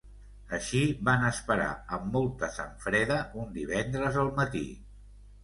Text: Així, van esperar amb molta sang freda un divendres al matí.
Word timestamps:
Així, 0.57 0.79
van 1.09 1.25
esperar 1.27 1.67
amb 1.97 2.07
molta 2.15 2.49
sang 2.57 2.73
freda 2.87 3.19
un 3.45 3.53
divendres 3.61 4.19
al 4.25 4.35
matí. 4.43 4.65